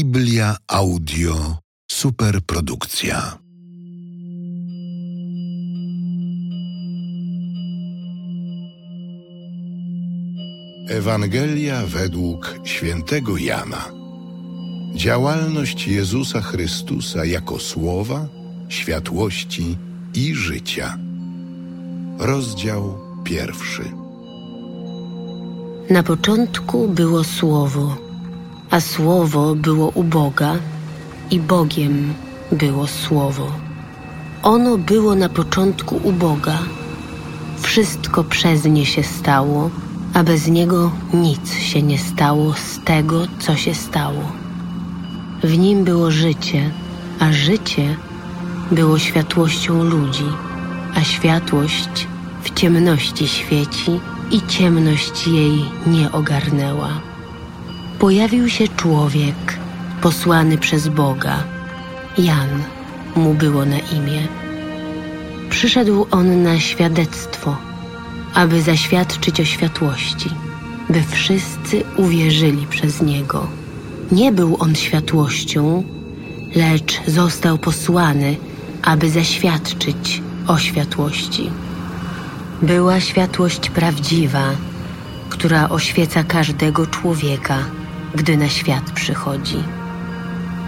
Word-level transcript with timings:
Biblia 0.00 0.56
Audio 0.68 1.56
Superprodukcja. 1.90 3.38
Ewangelia 10.88 11.86
według 11.86 12.54
świętego 12.64 13.36
Jana. 13.36 13.84
Działalność 14.94 15.88
Jezusa 15.88 16.40
Chrystusa 16.40 17.24
jako 17.24 17.58
słowa, 17.58 18.28
światłości 18.68 19.76
i 20.14 20.34
życia. 20.34 20.98
Rozdział 22.18 22.98
pierwszy. 23.24 23.84
Na 25.90 26.02
początku 26.02 26.88
było 26.88 27.24
Słowo, 27.24 28.09
a 28.70 28.80
Słowo 28.80 29.54
było 29.54 29.88
u 29.88 30.04
Boga 30.04 30.54
i 31.30 31.40
Bogiem 31.40 32.14
było 32.52 32.86
Słowo. 32.86 33.52
Ono 34.42 34.78
było 34.78 35.14
na 35.14 35.28
początku 35.28 36.00
u 36.04 36.12
Boga. 36.12 36.58
Wszystko 37.60 38.24
przez 38.24 38.64
nie 38.64 38.86
się 38.86 39.02
stało, 39.02 39.70
a 40.14 40.22
bez 40.22 40.46
niego 40.46 40.90
nic 41.14 41.54
się 41.54 41.82
nie 41.82 41.98
stało 41.98 42.52
z 42.54 42.84
tego, 42.84 43.26
co 43.38 43.56
się 43.56 43.74
stało. 43.74 44.32
W 45.42 45.58
nim 45.58 45.84
było 45.84 46.10
życie, 46.10 46.70
a 47.20 47.32
życie 47.32 47.96
było 48.70 48.98
światłością 48.98 49.84
ludzi, 49.84 50.26
a 50.94 51.04
światłość 51.04 52.08
w 52.42 52.54
ciemności 52.54 53.28
świeci 53.28 54.00
i 54.30 54.42
ciemność 54.46 55.26
jej 55.26 55.64
nie 55.86 56.12
ogarnęła. 56.12 57.09
Pojawił 58.00 58.48
się 58.48 58.68
człowiek 58.68 59.58
posłany 60.02 60.58
przez 60.58 60.88
Boga. 60.88 61.44
Jan 62.18 62.62
mu 63.16 63.34
było 63.34 63.64
na 63.64 63.78
imię. 63.78 64.28
Przyszedł 65.50 66.06
on 66.10 66.42
na 66.42 66.60
świadectwo, 66.60 67.56
aby 68.34 68.62
zaświadczyć 68.62 69.40
o 69.40 69.44
światłości, 69.44 70.30
by 70.90 71.02
wszyscy 71.02 71.82
uwierzyli 71.96 72.66
przez 72.66 73.02
niego. 73.02 73.46
Nie 74.12 74.32
był 74.32 74.56
on 74.60 74.74
światłością, 74.74 75.84
lecz 76.54 77.00
został 77.06 77.58
posłany, 77.58 78.36
aby 78.82 79.10
zaświadczyć 79.10 80.22
o 80.46 80.58
światłości. 80.58 81.50
Była 82.62 83.00
światłość 83.00 83.70
prawdziwa, 83.70 84.50
która 85.28 85.68
oświeca 85.68 86.24
każdego 86.24 86.86
człowieka, 86.86 87.58
gdy 88.14 88.36
na 88.36 88.48
świat 88.48 88.90
przychodzi. 88.90 89.62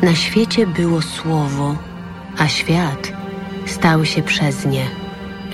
Na 0.03 0.15
świecie 0.15 0.67
było 0.67 1.03
słowo, 1.03 1.77
a 2.39 2.49
świat 2.49 3.13
stał 3.67 4.05
się 4.05 4.23
przez 4.23 4.67
nie, 4.67 4.87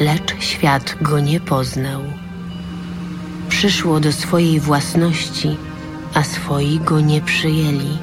lecz 0.00 0.42
świat 0.42 0.97
go 1.00 1.20
nie 1.20 1.41
poznał. 1.41 2.03
Przyszło 3.48 4.00
do 4.00 4.12
swojej 4.12 4.61
własności, 4.61 5.56
a 6.14 6.22
swoi 6.22 6.81
go 6.81 7.00
nie 7.00 7.20
przyjęli. 7.20 7.98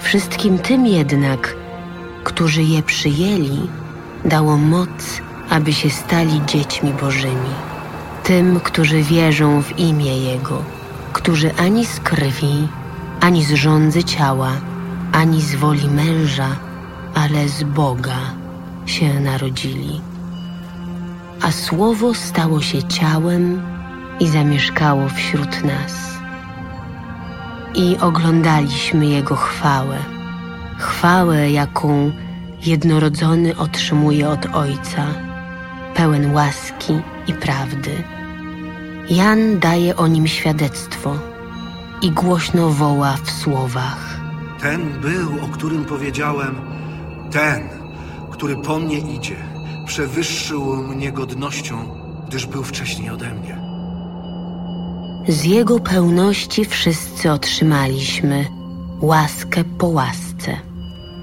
Wszystkim 0.00 0.58
tym 0.58 0.86
jednak, 0.86 1.56
którzy 2.24 2.62
je 2.62 2.82
przyjęli, 2.82 3.68
dało 4.24 4.56
moc, 4.56 5.20
aby 5.50 5.72
się 5.72 5.90
stali 5.90 6.40
dziećmi 6.46 6.92
Bożymi. 6.92 7.54
Tym, 8.24 8.60
którzy 8.60 9.02
wierzą 9.02 9.62
w 9.62 9.78
imię 9.78 10.18
Jego, 10.18 10.62
którzy 11.12 11.54
ani 11.56 11.86
z 11.86 12.00
krwi, 12.00 12.68
ani 13.20 13.44
z 13.44 13.52
rządzy 13.52 14.04
ciała, 14.04 14.50
ani 15.12 15.42
z 15.42 15.54
woli 15.54 15.88
męża, 15.88 16.48
ale 17.14 17.48
z 17.48 17.62
Boga 17.62 18.18
się 18.86 19.20
narodzili. 19.20 20.00
A 21.42 21.52
Słowo 21.52 22.14
stało 22.14 22.60
się 22.60 22.82
ciałem 22.82 23.62
i 24.20 24.28
zamieszkało 24.28 25.08
wśród 25.08 25.64
nas. 25.64 26.10
I 27.74 27.96
oglądaliśmy 28.00 29.06
Jego 29.06 29.36
chwałę, 29.36 29.98
chwałę, 30.78 31.50
jaką 31.50 32.12
jednorodzony 32.66 33.56
otrzymuje 33.56 34.28
od 34.28 34.46
Ojca, 34.46 35.06
pełen 35.94 36.32
łaski 36.32 36.92
i 37.26 37.32
prawdy. 37.32 38.02
Jan 39.10 39.58
daje 39.58 39.96
o 39.96 40.06
nim 40.06 40.26
świadectwo 40.26 41.29
i 42.02 42.10
głośno 42.10 42.68
woła 42.68 43.16
w 43.24 43.30
słowach. 43.30 44.20
Ten 44.60 45.00
był, 45.00 45.44
o 45.44 45.48
którym 45.48 45.84
powiedziałem, 45.84 46.54
ten, 47.30 47.68
który 48.30 48.56
po 48.56 48.78
mnie 48.78 48.98
idzie, 48.98 49.36
przewyższył 49.86 50.76
mnie 50.76 51.12
godnością, 51.12 51.76
gdyż 52.28 52.46
był 52.46 52.62
wcześniej 52.62 53.10
ode 53.10 53.34
mnie. 53.34 53.60
Z 55.28 55.44
Jego 55.44 55.80
pełności 55.80 56.64
wszyscy 56.64 57.32
otrzymaliśmy 57.32 58.46
łaskę 59.00 59.64
po 59.64 59.86
łasce. 59.86 60.56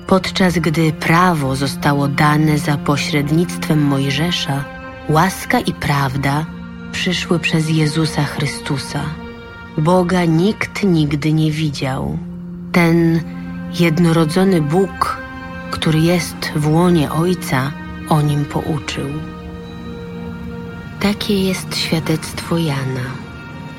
Podczas 0.08 0.60
gdy 0.60 0.94
prawo 0.94 1.56
zostało 1.56 2.08
dane 2.08 2.58
za 2.58 2.78
pośrednictwem 2.78 3.82
Mojżesza, 3.82 4.64
łaska 5.10 5.60
i 5.60 5.74
prawda 5.74 6.46
przyszły 6.92 7.40
przez 7.40 7.70
Jezusa 7.70 8.24
Chrystusa. 8.24 9.27
Boga 9.78 10.26
nikt 10.26 10.84
nigdy 10.84 11.34
nie 11.34 11.52
widział. 11.52 12.18
Ten 12.72 13.22
jednorodzony 13.80 14.62
Bóg, 14.62 15.18
który 15.72 16.00
jest 16.00 16.52
w 16.56 16.68
łonie 16.68 17.12
Ojca, 17.12 17.72
o 18.10 18.22
nim 18.22 18.46
pouczył. 18.46 19.08
Takie 21.00 21.44
jest 21.44 21.76
świadectwo 21.78 22.58
Jana. 22.58 23.08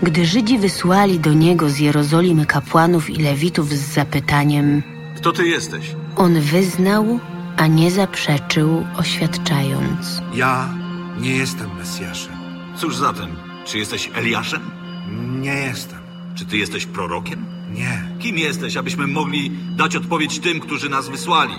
Gdy 0.02 0.26
Żydzi 0.26 0.58
wysłali 0.58 1.20
do 1.20 1.32
niego 1.32 1.68
z 1.70 1.78
Jerozolimy 1.78 2.46
kapłanów 2.46 3.10
i 3.10 3.22
lewitów 3.22 3.68
z 3.72 3.92
zapytaniem, 3.94 4.82
Kto 5.16 5.32
ty 5.32 5.48
jesteś? 5.48 5.94
on 6.16 6.40
wyznał, 6.40 7.18
a 7.56 7.66
nie 7.66 7.90
zaprzeczył, 7.90 8.84
oświadczając. 8.96 10.22
Ja 10.34 10.68
nie 11.20 11.36
jestem 11.36 11.76
Mesjaszem. 11.78 12.32
Cóż 12.76 12.96
zatem? 12.96 13.28
Czy 13.64 13.78
jesteś 13.78 14.10
Eliaszem? 14.14 14.60
Nie 15.40 15.54
jestem. 15.54 15.98
Czy 16.34 16.46
ty 16.46 16.56
jesteś 16.56 16.86
prorokiem? 16.86 17.44
Nie. 17.72 18.08
Kim 18.20 18.38
jesteś, 18.38 18.76
abyśmy 18.76 19.06
mogli 19.06 19.50
dać 19.76 19.96
odpowiedź 19.96 20.38
tym, 20.38 20.60
którzy 20.60 20.88
nas 20.88 21.08
wysłali? 21.08 21.54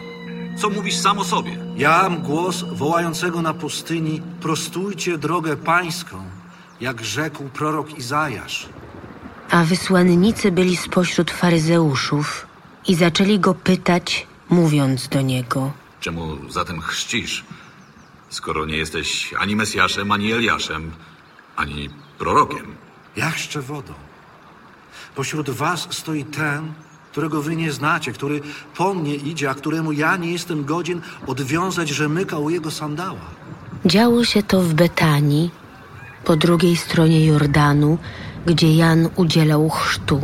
Co 0.58 0.70
mówisz 0.70 0.96
sam 0.98 1.20
o 1.20 1.24
sobie? 1.24 1.58
Jam 1.76 2.22
głos 2.22 2.66
wołającego 2.72 3.42
na 3.42 3.54
pustyni, 3.54 4.22
prostujcie 4.42 5.18
drogę 5.18 5.58
pańską, 5.58 6.24
jak 6.82 7.04
rzekł 7.06 7.44
prorok 7.44 7.98
Izajasz. 7.98 8.70
A 9.50 9.64
wysłannicy 9.64 10.52
byli 10.52 10.78
spośród 10.78 11.32
faryzeuszów 11.32 12.48
i 12.88 12.96
zaczęli 12.96 13.40
go 13.40 13.54
pytać, 13.54 14.28
mówiąc 14.50 15.08
do 15.08 15.22
niego. 15.22 15.72
Czemu 16.00 16.38
zatem 16.50 16.82
chrzcisz, 16.82 17.44
skoro 18.30 18.66
nie 18.66 18.78
jesteś 18.78 19.34
ani 19.40 19.56
Mesjaszem, 19.56 20.12
ani 20.12 20.32
Eliaszem, 20.32 20.92
ani 21.56 21.90
prorokiem? 22.18 22.76
Ja 23.20 23.30
chrzczę 23.30 23.62
wodą. 23.62 23.94
Pośród 25.16 25.50
was 25.50 25.88
stoi 25.92 26.24
ten, 26.26 26.74
którego 27.12 27.42
wy 27.42 27.56
nie 27.56 27.72
znacie, 27.72 28.12
który 28.12 28.42
po 28.78 28.94
mnie 28.94 29.16
idzie, 29.16 29.50
a 29.50 29.54
któremu 29.54 29.92
ja 29.92 30.18
nie 30.18 30.32
jestem 30.32 30.66
godzien 30.66 31.02
odwiązać 31.28 31.90
rzemyka 31.90 32.38
u 32.38 32.50
jego 32.50 32.72
sandała. 32.72 33.26
Działo 33.86 34.26
się 34.26 34.44
to 34.44 34.62
w 34.62 34.74
Betanii, 34.74 35.52
po 36.26 36.36
drugiej 36.36 36.78
stronie 36.78 37.26
Jordanu, 37.26 37.98
gdzie 38.46 38.76
Jan 38.76 39.10
udzielał 39.16 39.70
chrztu. 39.70 40.22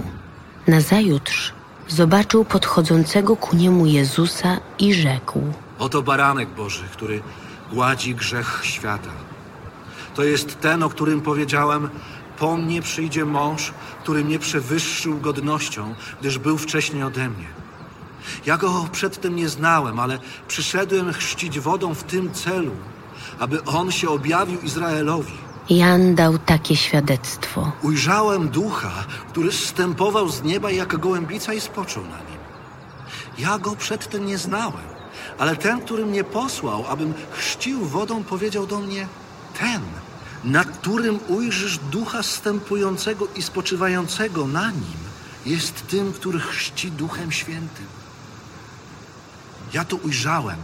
Nazajutrz 0.68 1.54
zobaczył 1.88 2.46
podchodzącego 2.46 3.36
ku 3.36 3.56
niemu 3.56 3.86
Jezusa 3.86 4.58
i 4.80 4.94
rzekł. 4.94 5.42
Oto 5.80 6.02
baranek 6.02 6.50
Boży, 6.50 6.84
który 6.92 7.22
gładzi 7.74 8.16
grzech 8.16 8.62
świata. 8.64 9.12
To 10.16 10.24
jest 10.24 10.60
ten, 10.62 10.84
o 10.84 10.90
którym 10.90 11.22
powiedziałem, 11.22 11.90
po 12.40 12.58
mnie 12.58 12.82
przyjdzie 12.82 13.26
mąż, 13.26 13.74
który 14.04 14.24
mnie 14.24 14.40
przewyższył 14.40 15.20
godnością, 15.20 15.96
gdyż 16.20 16.38
był 16.38 16.58
wcześniej 16.58 17.04
ode 17.04 17.30
mnie. 17.30 17.48
Ja 18.46 18.58
go 18.58 18.88
przedtem 18.92 19.36
nie 19.36 19.50
znałem, 19.50 20.00
ale 20.00 20.20
przyszedłem 20.48 21.14
chrzcić 21.14 21.60
wodą 21.60 21.94
w 21.94 22.04
tym 22.04 22.34
celu, 22.34 22.72
aby 23.40 23.64
on 23.64 23.92
się 23.92 24.10
objawił 24.10 24.62
Izraelowi. 24.62 25.34
Jan 25.70 26.16
dał 26.16 26.38
takie 26.38 26.76
świadectwo. 26.76 27.72
Ujrzałem 27.84 28.50
ducha, 28.50 28.92
który 29.30 29.52
zstępował 29.52 30.30
z 30.30 30.44
nieba 30.44 30.72
jak 30.72 30.98
gołębica 30.98 31.54
i 31.54 31.62
spoczął 31.62 32.04
na 32.04 32.18
nim. 32.18 32.40
Ja 33.38 33.60
go 33.60 33.76
przedtem 33.76 34.26
nie 34.26 34.38
znałem, 34.38 34.86
ale 35.38 35.56
ten, 35.56 35.82
który 35.82 36.06
mnie 36.06 36.24
posłał, 36.24 36.86
abym 36.90 37.14
chrzcił 37.32 37.86
wodą, 37.86 38.24
powiedział 38.24 38.68
do 38.68 38.80
mnie: 38.80 39.08
Ten, 39.60 39.82
nad 40.46 40.68
którym 40.68 41.20
ujrzysz 41.28 41.78
ducha 41.78 42.24
zstępującego 42.24 43.28
i 43.36 43.42
spoczywającego 43.42 44.48
na 44.48 44.72
nim, 44.72 45.00
jest 45.46 45.88
tym, 45.88 46.14
który 46.14 46.40
chrzci 46.40 46.92
Duchem 46.92 47.32
Świętym. 47.32 47.86
Ja 49.74 49.86
to 49.86 49.96
ujrzałem 49.96 50.58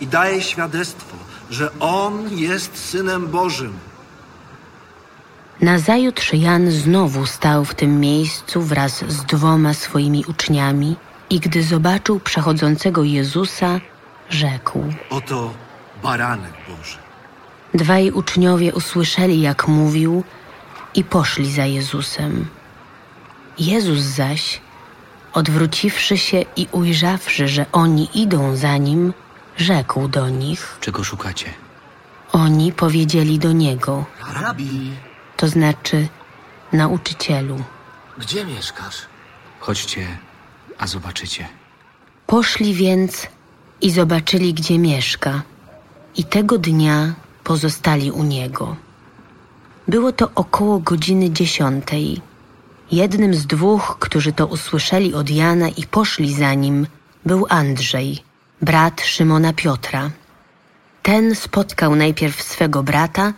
i 0.00 0.06
daję 0.06 0.42
świadectwo, 0.42 1.16
że 1.50 1.70
On 1.80 2.38
jest 2.38 2.78
Synem 2.78 3.28
Bożym. 3.28 3.72
Nazajutrz 5.60 6.32
Jan 6.32 6.70
znowu 6.70 7.26
stał 7.26 7.64
w 7.64 7.74
tym 7.74 8.00
miejscu 8.00 8.62
wraz 8.62 9.04
z 9.08 9.24
dwoma 9.24 9.74
swoimi 9.74 10.24
uczniami 10.28 10.96
i 11.30 11.40
gdy 11.40 11.62
zobaczył 11.62 12.20
przechodzącego 12.20 13.04
Jezusa, 13.04 13.80
rzekł. 14.30 14.84
Oto 15.10 15.54
baranek 16.02 16.52
Boży. 16.68 17.01
Dwaj 17.74 18.10
uczniowie 18.10 18.74
usłyszeli, 18.74 19.40
jak 19.40 19.68
mówił, 19.68 20.24
i 20.94 21.04
poszli 21.04 21.52
za 21.52 21.66
Jezusem. 21.66 22.46
Jezus 23.58 24.00
zaś, 24.00 24.60
odwróciwszy 25.32 26.18
się 26.18 26.44
i 26.56 26.66
ujrzawszy, 26.72 27.48
że 27.48 27.66
oni 27.72 28.08
idą 28.14 28.56
za 28.56 28.76
nim, 28.76 29.12
rzekł 29.56 30.08
do 30.08 30.28
nich. 30.28 30.76
Czego 30.80 31.04
szukacie? 31.04 31.46
Oni 32.32 32.72
powiedzieli 32.72 33.38
do 33.38 33.52
niego, 33.52 34.04
Rabi, 34.34 34.90
to 35.36 35.48
znaczy 35.48 36.08
nauczycielu. 36.72 37.62
gdzie 38.18 38.44
mieszkasz? 38.44 38.96
Chodźcie, 39.60 40.18
a 40.78 40.86
zobaczycie. 40.86 41.48
Poszli 42.26 42.74
więc 42.74 43.26
i 43.80 43.90
zobaczyli, 43.90 44.54
gdzie 44.54 44.78
mieszka, 44.78 45.42
i 46.16 46.24
tego 46.24 46.58
dnia 46.58 47.14
pozostali 47.44 48.10
u 48.10 48.24
niego. 48.24 48.76
Było 49.88 50.12
to 50.12 50.30
około 50.34 50.78
godziny 50.78 51.30
dziesiątej. 51.30 52.20
Jednym 52.92 53.34
z 53.34 53.46
dwóch, 53.46 53.96
którzy 54.00 54.32
to 54.32 54.46
usłyszeli 54.46 55.14
od 55.14 55.30
Jana 55.30 55.68
i 55.68 55.86
poszli 55.86 56.34
za 56.34 56.54
nim, 56.54 56.86
był 57.26 57.46
Andrzej, 57.48 58.18
brat 58.62 59.00
Szymona 59.00 59.52
Piotra. 59.52 60.10
Ten 61.02 61.34
spotkał 61.34 61.94
najpierw 61.96 62.42
swego 62.42 62.82
brata 62.82 63.32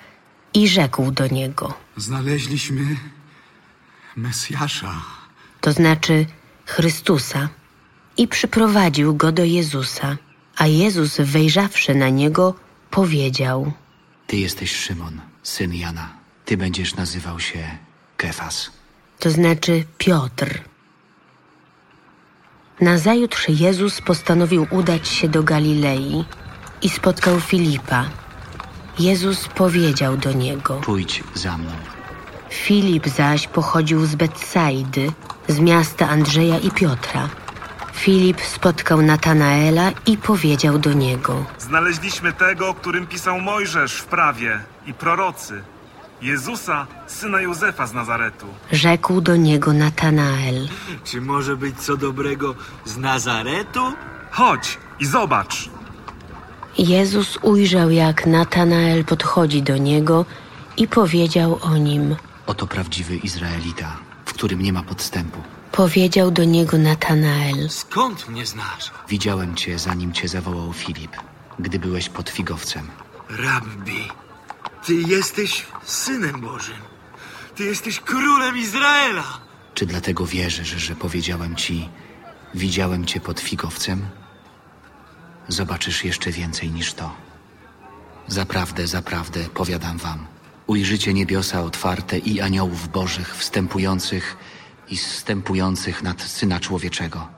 i 0.55 0.69
rzekł 0.69 1.11
do 1.11 1.27
niego, 1.27 1.75
Znaleźliśmy 1.97 2.97
Mesjasza. 4.17 4.95
to 5.61 5.73
znaczy 5.73 6.27
Chrystusa, 6.67 7.49
i 8.17 8.29
przyprowadził 8.29 9.15
go 9.17 9.33
do 9.33 9.45
Jezusa. 9.45 10.17
A 10.56 10.67
Jezus, 10.67 11.17
wejrzawszy 11.21 11.95
na 11.95 12.09
niego, 12.09 12.55
powiedział: 12.91 13.73
Ty 14.26 14.37
jesteś 14.37 14.76
Szymon, 14.76 15.21
syn 15.43 15.75
Jana. 15.75 16.09
Ty 16.44 16.56
będziesz 16.56 16.94
nazywał 16.94 17.41
się 17.41 17.79
Kefas. 18.17 18.71
to 19.19 19.31
znaczy 19.31 19.85
Piotr. 19.99 20.61
Nazajutrz 22.81 23.49
Jezus 23.49 24.00
postanowił 24.00 24.67
udać 24.71 25.09
się 25.09 25.29
do 25.29 25.43
Galilei 25.43 26.25
i 26.82 26.88
spotkał 26.88 27.41
Filipa. 27.41 28.05
Jezus 28.99 29.49
powiedział 29.49 30.17
do 30.17 30.32
niego. 30.32 30.81
Pójdź 30.81 31.23
za 31.35 31.59
mną. 31.59 31.70
Filip 32.50 33.09
zaś 33.09 33.49
pochodził 33.49 34.06
z 34.06 34.15
Betsaidy, 34.15 35.12
z 35.49 35.59
miasta 35.59 36.09
Andrzeja 36.09 36.59
i 36.59 36.70
Piotra. 36.70 37.29
Filip 38.05 38.41
spotkał 38.41 39.03
Natanaela 39.03 39.93
i 40.06 40.17
powiedział 40.17 40.79
do 40.79 40.93
niego. 40.93 41.45
Znaleźliśmy 41.59 42.33
tego, 42.33 42.69
o 42.69 42.75
którym 42.75 43.06
pisał 43.06 43.41
Mojżesz 43.41 43.93
w 43.93 44.05
prawie 44.05 44.61
i 44.87 44.95
prorocy. 44.95 45.62
Jezusa, 46.23 46.87
syna 47.06 47.41
Józefa 47.41 47.87
z 47.87 47.93
Nazaretu. 47.93 48.47
Rzekł 48.73 49.21
do 49.21 49.37
niego 49.37 49.73
Natanael. 49.73 50.69
Czy 51.05 51.21
może 51.21 51.56
być 51.56 51.77
co 51.79 51.97
dobrego 51.97 52.55
z 52.85 52.97
Nazaretu? 52.97 53.93
Chodź 54.31 54.79
i 55.01 55.06
zobacz. 55.06 55.71
Jezus 56.79 57.39
ujrzał, 57.43 57.91
jak 57.91 58.27
Natanael 58.27 59.05
podchodzi 59.05 59.62
do 59.62 59.77
niego 59.77 60.25
i 60.77 60.89
powiedział 60.89 61.59
o 61.62 61.77
nim. 61.77 62.17
Oto 62.47 62.67
prawdziwy 62.67 63.17
Izraelita, 63.17 63.97
w 64.25 64.33
którym 64.33 64.62
nie 64.62 64.73
ma 64.73 64.83
podstępu. 64.83 65.54
Powiedział 65.76 66.31
do 66.31 66.44
niego 66.44 66.79
Natanael. 66.79 67.71
Skąd 67.71 68.29
mnie 68.29 68.47
znasz? 68.47 68.91
Widziałem 69.09 69.55
cię, 69.55 69.79
zanim 69.79 70.12
cię 70.12 70.29
zawołał 70.29 70.73
Filip, 70.73 71.17
gdy 71.59 71.79
byłeś 71.79 72.09
pod 72.09 72.31
figowcem. 72.31 72.88
Rabbi, 73.31 74.09
ty 74.87 74.94
jesteś 74.94 75.67
synem 75.85 76.41
Bożym. 76.41 76.76
Ty 77.56 77.65
jesteś 77.65 78.00
królem 78.00 78.56
Izraela. 78.56 79.41
Czy 79.75 79.87
dlatego 79.87 80.26
wierzysz, 80.26 80.69
że 80.69 80.97
powiedziałem 80.97 81.56
ci, 81.56 81.88
widziałem 82.55 83.05
cię 83.05 83.20
pod 83.20 83.41
figowcem? 83.41 84.06
Zobaczysz 85.49 86.05
jeszcze 86.05 86.31
więcej 86.31 86.70
niż 86.70 86.94
to. 86.94 87.15
Zaprawdę, 88.29 88.87
zaprawdę, 88.87 89.41
powiadam 89.55 89.99
wam, 89.99 90.27
ujrzycie 90.67 91.15
niebiosa 91.15 91.62
otwarte 91.62 92.19
i 92.19 92.41
aniołów 92.41 92.88
bożych 92.88 93.37
wstępujących 93.37 94.37
i 94.94 94.96
zstępujących 94.96 96.02
nad 96.02 96.23
Syna 96.23 96.61
Człowieczego. 96.61 97.33